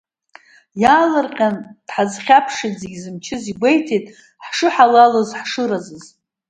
[0.81, 1.55] Иаалырҟьан,
[1.87, 4.05] дҳазхьаԥшит зегь зымчыз, игәеиҭеит,
[4.43, 6.05] ҳашҳалалыз, ҳашразыз.